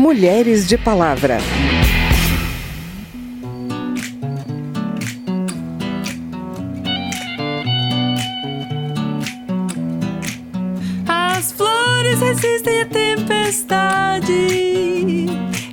[0.00, 1.36] Mulheres de Palavra.
[11.06, 14.32] As flores resistem à tempestade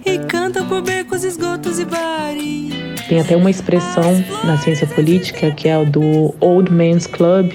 [0.05, 2.73] e cantam por becos, esgotos e bares.
[3.07, 7.53] Tem até uma expressão na ciência política que é o do Old Man's Club,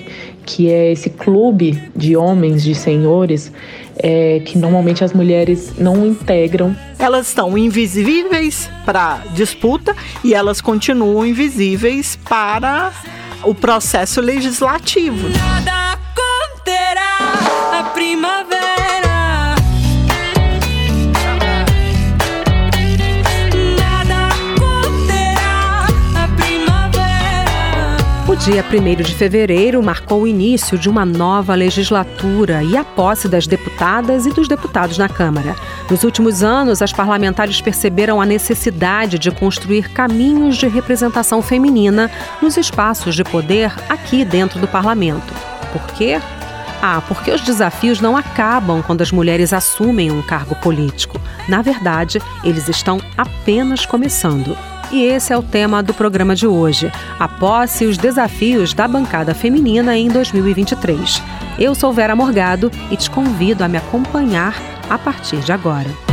[0.53, 3.51] que é esse clube de homens, de senhores,
[3.97, 6.77] é, que normalmente as mulheres não integram.
[6.99, 12.93] Elas estão invisíveis para disputa e elas continuam invisíveis para
[13.43, 15.27] o processo legislativo.
[15.31, 18.62] Nada conterá a primavera.
[28.37, 33.47] Dia 1 de fevereiro marcou o início de uma nova legislatura e a posse das
[33.47, 35.55] deputadas e dos deputados na Câmara.
[35.91, 42.11] Nos últimos anos, as parlamentares perceberam a necessidade de construir caminhos de representação feminina
[42.41, 45.35] nos espaços de poder aqui dentro do parlamento.
[45.73, 46.19] Por quê?
[46.81, 51.21] Ah, porque os desafios não acabam quando as mulheres assumem um cargo político.
[51.49, 54.57] Na verdade, eles estão apenas começando.
[54.93, 58.87] E esse é o tema do programa de hoje: a posse e os desafios da
[58.87, 61.23] bancada feminina em 2023.
[61.59, 64.55] Eu sou Vera Morgado e te convido a me acompanhar
[64.91, 66.12] a partir de agora.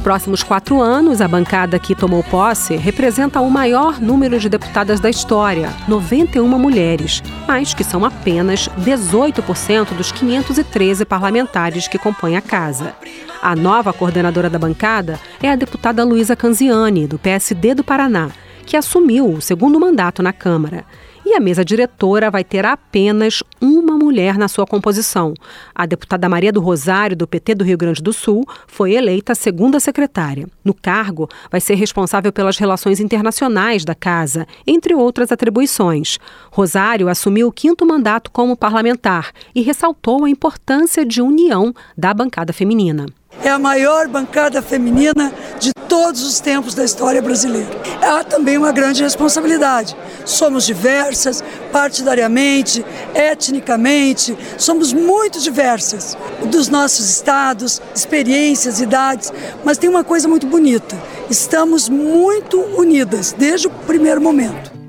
[0.00, 4.98] Os próximos quatro anos, a bancada que tomou posse representa o maior número de deputadas
[4.98, 12.40] da história, 91 mulheres, mas que são apenas 18% dos 513 parlamentares que compõem a
[12.40, 12.94] casa.
[13.42, 18.30] A nova coordenadora da bancada é a deputada Luísa Canziani, do PSD do Paraná,
[18.64, 20.86] que assumiu o segundo mandato na Câmara.
[21.30, 25.32] E a mesa diretora vai ter apenas uma mulher na sua composição.
[25.72, 29.78] A deputada Maria do Rosário, do PT do Rio Grande do Sul, foi eleita segunda
[29.78, 30.48] secretária.
[30.64, 36.18] No cargo, vai ser responsável pelas relações internacionais da casa, entre outras atribuições.
[36.50, 42.52] Rosário assumiu o quinto mandato como parlamentar e ressaltou a importância de união da bancada
[42.52, 43.06] feminina
[43.44, 47.70] é a maior bancada feminina de todos os tempos da história brasileira.
[48.02, 49.96] Há também uma grande responsabilidade.
[50.24, 51.42] Somos diversas,
[51.72, 52.84] partidariamente,
[53.14, 59.32] etnicamente, somos muito diversas dos nossos estados, experiências, idades,
[59.64, 60.96] mas tem uma coisa muito bonita.
[61.28, 64.79] Estamos muito unidas desde o primeiro momento.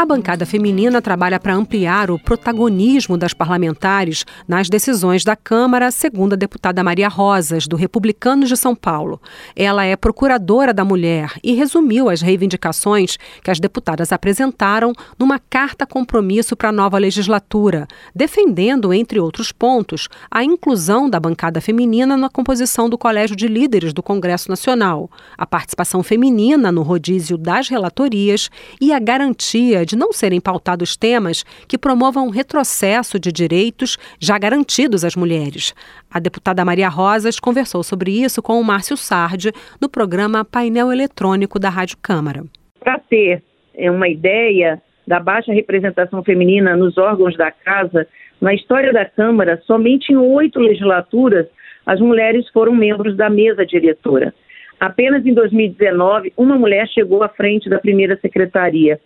[0.00, 6.32] A bancada feminina trabalha para ampliar o protagonismo das parlamentares nas decisões da Câmara, segundo
[6.32, 9.20] a deputada Maria Rosas, do Republicanos de São Paulo.
[9.54, 15.84] Ela é procuradora da mulher e resumiu as reivindicações que as deputadas apresentaram numa carta
[15.84, 22.30] compromisso para a nova legislatura, defendendo, entre outros pontos, a inclusão da bancada feminina na
[22.30, 28.48] composição do Colégio de Líderes do Congresso Nacional, a participação feminina no rodízio das relatorias
[28.80, 34.38] e a garantia de não serem pautados temas que promovam um retrocesso de direitos já
[34.38, 35.74] garantidos às mulheres.
[36.08, 41.58] A deputada Maria Rosas conversou sobre isso com o Márcio Sardi no programa Painel Eletrônico
[41.58, 42.44] da Rádio Câmara.
[42.78, 43.42] Para ter
[43.74, 48.06] é, uma ideia da baixa representação feminina nos órgãos da casa,
[48.40, 51.46] na história da Câmara, somente em oito legislaturas
[51.84, 54.32] as mulheres foram membros da mesa diretora.
[54.78, 58.98] Apenas em 2019, uma mulher chegou à frente da primeira secretaria.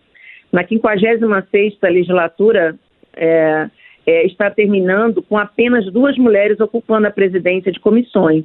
[0.54, 2.76] Na 56ª legislatura
[3.16, 3.69] é,
[4.06, 8.44] é, está terminando com apenas duas mulheres ocupando a presidência de comissões,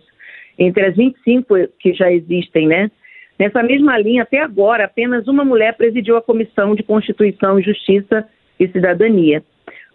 [0.58, 2.90] entre as 25 que já existem, né?
[3.38, 8.28] Nessa mesma linha, até agora, apenas uma mulher presidiu a Comissão de Constituição, Justiça
[8.60, 9.44] e Cidadania.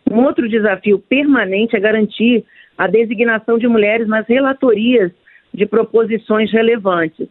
[0.09, 2.45] Um outro desafio permanente é garantir
[2.79, 5.11] a designação de mulheres nas relatorias
[5.53, 7.27] de proposições relevantes.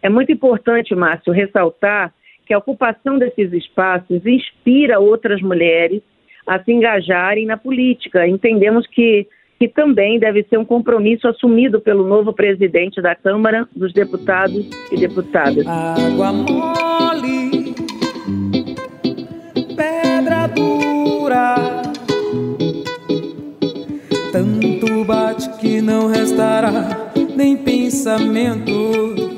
[0.00, 2.14] É muito importante, Márcio, ressaltar
[2.48, 6.00] que a ocupação desses espaços inspira outras mulheres
[6.46, 8.26] a se engajarem na política.
[8.26, 9.26] Entendemos que,
[9.58, 14.96] que também deve ser um compromisso assumido pelo novo presidente da Câmara dos Deputados e
[14.96, 15.66] Deputadas.
[15.66, 17.74] Água mole,
[19.76, 21.54] pedra dura,
[24.32, 29.37] tanto bate que não restará nem pensamento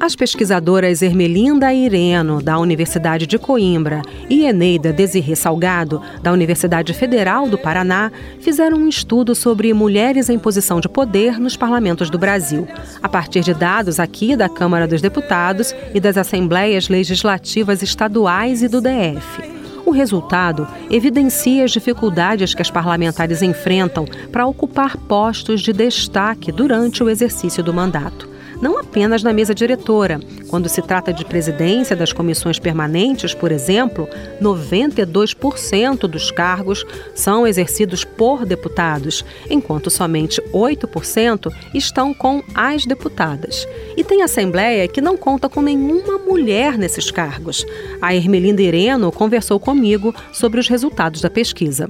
[0.00, 4.00] as pesquisadoras Ermelinda Ireno, da Universidade de Coimbra,
[4.30, 8.10] e Eneida Desirê Salgado, da Universidade Federal do Paraná,
[8.40, 12.66] fizeram um estudo sobre mulheres em posição de poder nos parlamentos do Brasil,
[13.02, 18.68] a partir de dados aqui da Câmara dos Deputados e das Assembleias Legislativas Estaduais e
[18.68, 19.60] do DF.
[19.84, 27.02] O resultado evidencia as dificuldades que as parlamentares enfrentam para ocupar postos de destaque durante
[27.02, 28.29] o exercício do mandato
[28.60, 30.20] não apenas na mesa diretora.
[30.48, 34.08] Quando se trata de presidência das comissões permanentes, por exemplo,
[34.40, 36.84] 92% dos cargos
[37.14, 43.66] são exercidos por deputados, enquanto somente 8% estão com as deputadas.
[43.96, 47.64] E tem assembleia que não conta com nenhuma mulher nesses cargos.
[48.00, 51.88] A Ermelinda Ireno conversou comigo sobre os resultados da pesquisa.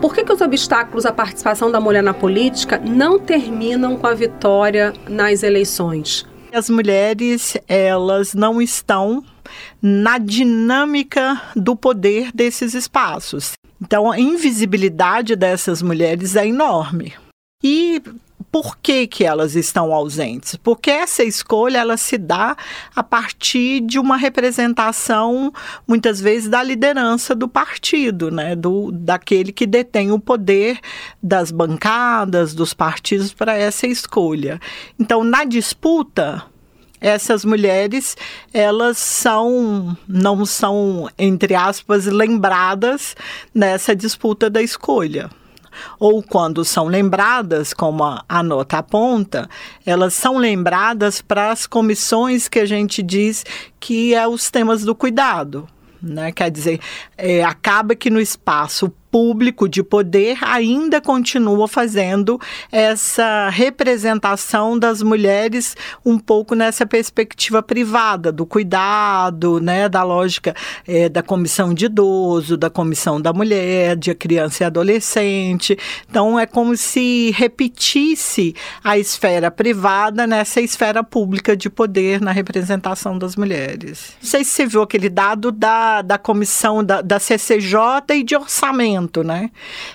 [0.00, 4.14] Por que, que os obstáculos à participação da mulher na política não terminam com a
[4.14, 6.24] vitória nas eleições?
[6.52, 9.24] As mulheres, elas não estão
[9.82, 13.52] na dinâmica do poder desses espaços.
[13.82, 17.14] Então, a invisibilidade dessas mulheres é enorme.
[17.62, 18.00] E
[18.50, 20.56] por que, que elas estão ausentes?
[20.56, 22.56] Porque essa escolha ela se dá
[22.94, 25.52] a partir de uma representação,
[25.86, 28.56] muitas vezes, da liderança do partido, né?
[28.56, 30.78] do, daquele que detém o poder
[31.22, 34.60] das bancadas, dos partidos para essa escolha.
[34.98, 36.44] Então, na disputa,
[37.00, 38.16] essas mulheres
[38.52, 43.14] elas são não são entre aspas lembradas
[43.54, 45.30] nessa disputa da escolha
[45.98, 49.48] ou quando são lembradas, como a, a nota aponta,
[49.84, 53.44] elas são lembradas para as comissões que a gente diz
[53.78, 55.68] que é os temas do cuidado.
[56.00, 56.30] Né?
[56.32, 56.80] Quer dizer,
[57.16, 62.40] é, acaba que no espaço público de poder ainda continua fazendo
[62.70, 70.54] essa representação das mulheres um pouco nessa perspectiva privada do cuidado, né, da lógica
[70.86, 75.76] é, da comissão de idoso, da comissão da mulher, de criança e adolescente.
[76.08, 83.18] Então é como se repetisse a esfera privada nessa esfera pública de poder na representação
[83.18, 84.12] das mulheres.
[84.22, 87.78] Não sei se você viu aquele dado da, da comissão da, da CCJ
[88.14, 89.50] e de orçamento né?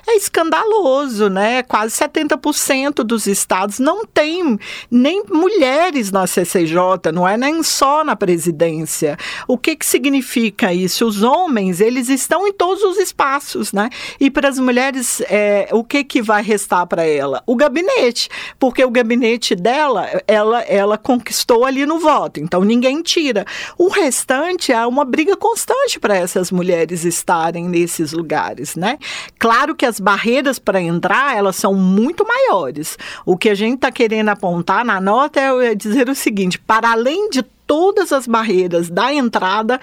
[0.07, 1.63] É escandaloso, né?
[1.63, 4.57] Quase 70% dos estados não tem
[4.89, 9.17] nem mulheres na CCJ, não é nem só na presidência.
[9.47, 11.05] O que que significa isso?
[11.05, 13.89] Os homens, eles estão em todos os espaços, né?
[14.19, 17.43] E para as mulheres, é, o que que vai restar para ela?
[17.45, 18.29] O gabinete,
[18.59, 23.45] porque o gabinete dela, ela, ela conquistou ali no voto, então ninguém tira.
[23.77, 28.92] O restante é uma briga constante para essas mulheres estarem nesses lugares, né?
[29.39, 32.97] Claro que as barreiras para entrar, elas são muito maiores.
[33.25, 37.29] O que a gente está querendo apontar na nota é dizer o seguinte: para além
[37.29, 39.79] de todas as barreiras da entrada,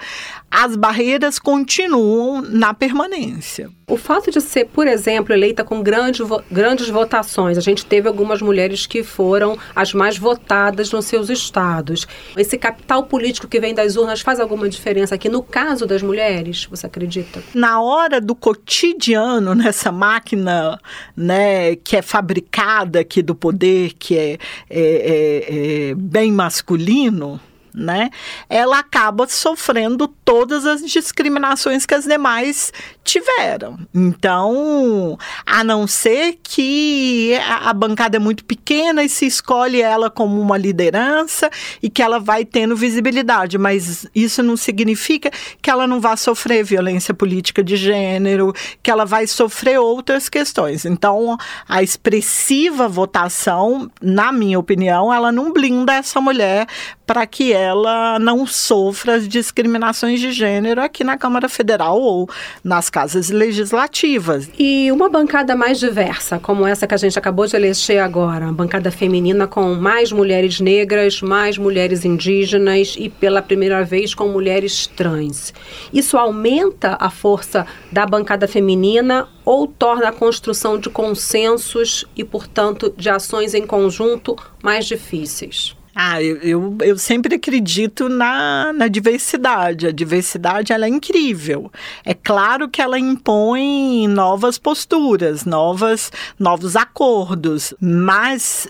[0.49, 3.69] as barreiras continuam na permanência.
[3.87, 8.41] O fato de ser, por exemplo, eleita com grande, grandes votações, a gente teve algumas
[8.41, 12.07] mulheres que foram as mais votadas nos seus estados.
[12.37, 16.65] Esse capital político que vem das urnas faz alguma diferença aqui no caso das mulheres,
[16.69, 17.43] você acredita?
[17.53, 20.79] Na hora do cotidiano, nessa máquina
[21.15, 24.37] né, que é fabricada aqui do poder, que é,
[24.69, 27.39] é, é, é bem masculino,
[27.73, 28.09] né?
[28.49, 32.71] Ela acaba sofrendo todas as discriminações que as demais
[33.03, 33.79] tiveram.
[33.93, 40.39] Então, a não ser que a bancada é muito pequena e se escolhe ela como
[40.39, 41.49] uma liderança
[41.81, 45.31] e que ela vai tendo visibilidade, mas isso não significa
[45.61, 48.53] que ela não vá sofrer violência política de gênero,
[48.83, 50.85] que ela vai sofrer outras questões.
[50.85, 51.37] Então,
[51.67, 56.67] a expressiva votação, na minha opinião, ela não blinda essa mulher
[57.05, 62.29] para que ela não sofra as discriminações de gênero aqui na Câmara Federal ou
[62.63, 64.51] nas casas legislativas.
[64.59, 68.53] E uma bancada mais diversa, como essa que a gente acabou de eleger agora, uma
[68.53, 74.85] bancada feminina com mais mulheres negras, mais mulheres indígenas e pela primeira vez com mulheres
[74.87, 75.53] trans.
[75.93, 82.93] Isso aumenta a força da bancada feminina ou torna a construção de consensos e, portanto,
[82.97, 85.75] de ações em conjunto mais difíceis?
[85.93, 89.87] Ah, eu, eu, eu, sempre acredito na, na diversidade.
[89.87, 91.69] A diversidade ela é incrível.
[92.05, 98.69] É claro que ela impõe novas posturas, novas, novos acordos, mas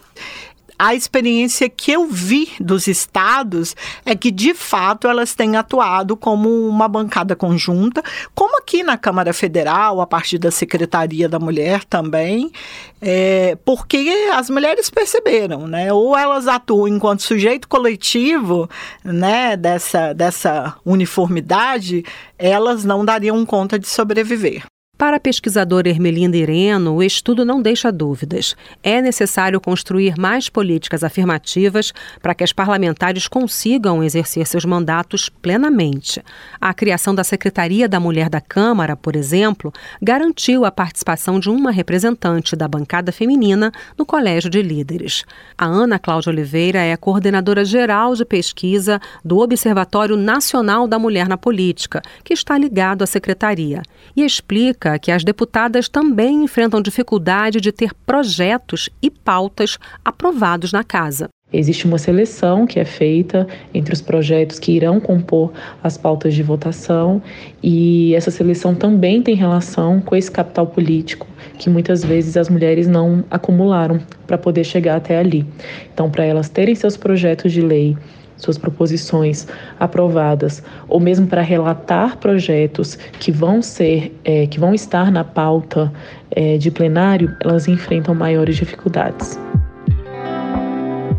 [0.84, 6.50] a experiência que eu vi dos estados é que, de fato, elas têm atuado como
[6.68, 8.02] uma bancada conjunta,
[8.34, 12.52] como aqui na Câmara Federal, a partir da Secretaria da Mulher também,
[13.00, 15.94] é, porque as mulheres perceberam, né?
[15.94, 18.68] Ou elas atuam enquanto sujeito coletivo,
[19.04, 22.04] né, dessa, dessa uniformidade,
[22.40, 24.64] elas não dariam conta de sobreviver.
[25.02, 28.56] Para a pesquisadora Ermelinda Ireno, o estudo não deixa dúvidas.
[28.84, 31.92] É necessário construir mais políticas afirmativas
[32.22, 36.24] para que as parlamentares consigam exercer seus mandatos plenamente.
[36.60, 41.72] A criação da Secretaria da Mulher da Câmara, por exemplo, garantiu a participação de uma
[41.72, 45.26] representante da bancada feminina no Colégio de Líderes.
[45.58, 51.38] A Ana Cláudia Oliveira é coordenadora geral de pesquisa do Observatório Nacional da Mulher na
[51.38, 53.82] Política, que está ligado à secretaria,
[54.16, 60.84] e explica que as deputadas também enfrentam dificuldade de ter projetos e pautas aprovados na
[60.84, 61.30] casa.
[61.54, 65.52] Existe uma seleção que é feita entre os projetos que irão compor
[65.84, 67.22] as pautas de votação,
[67.62, 72.88] e essa seleção também tem relação com esse capital político que muitas vezes as mulheres
[72.88, 75.46] não acumularam para poder chegar até ali.
[75.94, 77.98] Então, para elas terem seus projetos de lei
[78.42, 79.48] suas proposições
[79.80, 85.92] aprovadas, ou mesmo para relatar projetos que vão ser, é, que vão estar na pauta
[86.32, 89.40] é, de plenário, elas enfrentam maiores dificuldades.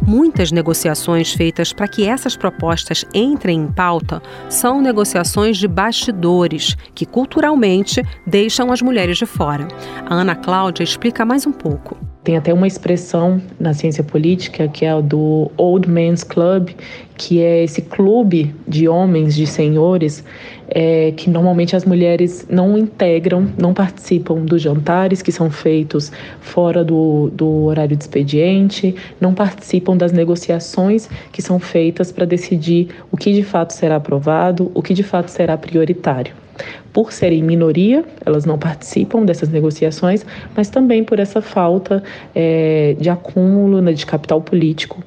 [0.04, 7.06] Muitas negociações feitas para que essas propostas entrem em pauta são negociações de bastidores, que
[7.06, 9.68] culturalmente deixam as mulheres de fora.
[10.10, 11.96] A Ana Cláudia explica mais um pouco.
[12.24, 16.70] Tem até uma expressão na ciência política que é a do Old Man's Club,
[17.16, 20.24] que é esse clube de homens, de senhores,
[20.68, 26.84] é, que normalmente as mulheres não integram, não participam dos jantares que são feitos fora
[26.84, 33.16] do, do horário de expediente, não participam das negociações que são feitas para decidir o
[33.16, 36.41] que de fato será aprovado, o que de fato será prioritário
[36.92, 40.24] por serem minoria, elas não participam dessas negociações,
[40.56, 42.02] mas também por essa falta
[42.34, 45.02] é, de acúmulo né, de capital político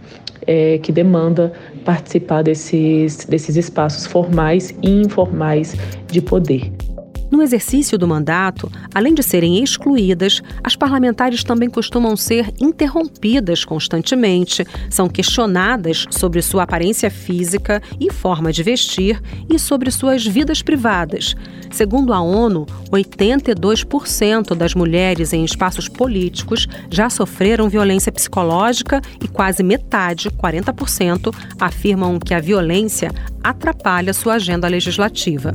[0.47, 5.75] é, que demanda participar desses, desses espaços formais e informais
[6.07, 6.71] de poder.
[7.35, 14.65] No exercício do mandato, além de serem excluídas, as parlamentares também costumam ser interrompidas constantemente,
[14.89, 21.35] são questionadas sobre sua aparência física e forma de vestir e sobre suas vidas privadas.
[21.69, 29.61] Segundo a ONU, 82% das mulheres em espaços políticos já sofreram violência psicológica e quase
[29.61, 33.11] metade, 40%, afirmam que a violência
[33.43, 35.53] atrapalha sua agenda legislativa.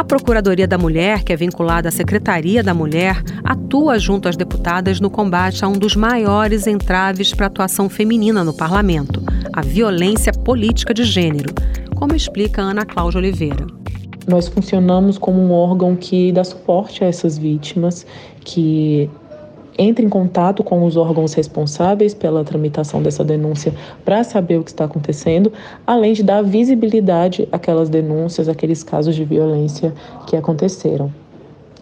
[0.00, 4.98] A Procuradoria da Mulher, que é vinculada à Secretaria da Mulher, atua junto às deputadas
[4.98, 10.32] no combate a um dos maiores entraves para a atuação feminina no parlamento, a violência
[10.32, 11.52] política de gênero,
[11.96, 13.66] como explica Ana Cláudia Oliveira.
[14.26, 18.06] Nós funcionamos como um órgão que dá suporte a essas vítimas,
[18.42, 19.10] que
[19.80, 23.72] entre em contato com os órgãos responsáveis pela tramitação dessa denúncia
[24.04, 25.50] para saber o que está acontecendo,
[25.86, 29.94] além de dar visibilidade àquelas denúncias, àqueles casos de violência
[30.26, 31.10] que aconteceram.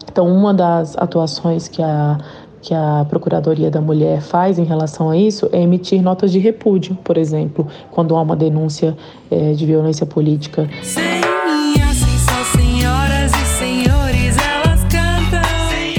[0.09, 2.17] Então, uma das atuações que a
[2.61, 6.97] que a Procuradoria da Mulher faz em relação a isso é emitir notas de repúdio,
[7.05, 8.97] por exemplo, quando há uma denúncia
[9.31, 10.69] é, de violência política.
[10.83, 11.18] Sim.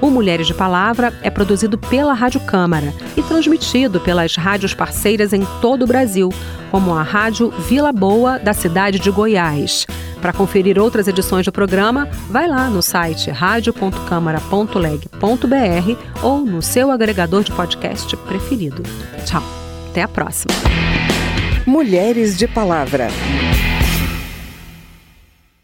[0.00, 5.44] O Mulheres de Palavra é produzido pela Rádio Câmara e transmitido pelas rádios parceiras em
[5.60, 6.32] todo o Brasil,
[6.70, 9.86] como a Rádio Vila Boa, da cidade de Goiás.
[10.20, 17.44] Para conferir outras edições do programa, vai lá no site radio.câmara.leg.br ou no seu agregador
[17.44, 18.82] de podcast preferido.
[19.24, 19.42] Tchau,
[19.90, 20.52] até a próxima.
[21.66, 23.08] Mulheres de Palavra.